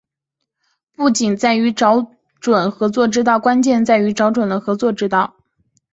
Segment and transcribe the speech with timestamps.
[0.95, 5.35] 不仅在于找准合作之道，关键在于找准了合作之道